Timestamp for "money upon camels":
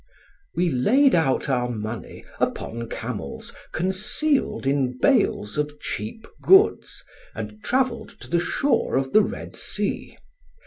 1.69-3.53